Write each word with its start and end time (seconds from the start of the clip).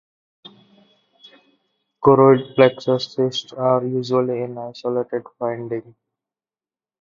Choroid 2.01 2.55
plexus 2.55 3.13
cysts 3.13 3.53
are 3.53 3.85
usually 3.85 4.41
an 4.41 4.57
isolated 4.57 5.27
finding. 5.37 5.93